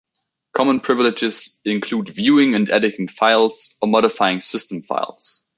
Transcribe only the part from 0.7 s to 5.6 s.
privileges include viewing and editing files, or modifying system files.